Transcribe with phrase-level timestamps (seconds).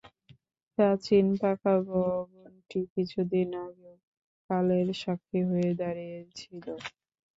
[0.77, 3.95] প্রাচীন পাকা ভবনটি কিছুদিন আগেও
[4.49, 6.65] কালের সাক্ষী হয়ে দাঁড়িয়ে ছিল।